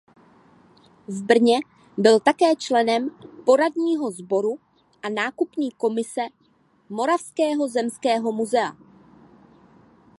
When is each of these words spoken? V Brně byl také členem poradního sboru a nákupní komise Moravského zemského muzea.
V 1.07 1.23
Brně 1.23 1.59
byl 1.97 2.19
také 2.19 2.55
členem 2.55 3.09
poradního 3.45 4.11
sboru 4.11 4.59
a 5.03 5.09
nákupní 5.09 5.71
komise 5.71 6.21
Moravského 6.89 7.67
zemského 7.67 8.31
muzea. 8.31 8.77